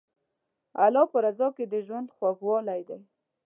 د 0.75 0.75
الله 0.85 1.05
په 1.11 1.17
رضا 1.25 1.47
کې 1.57 1.65
د 1.67 1.75
ژوند 1.87 2.07
خوږوالی 2.15 2.81
دی. 2.89 2.99